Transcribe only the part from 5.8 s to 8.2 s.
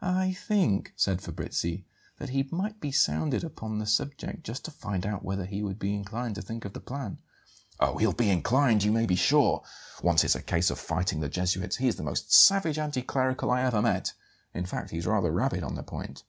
be inclined to think of the plan." "Oh, he'll